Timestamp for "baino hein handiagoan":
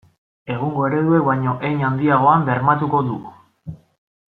1.29-2.51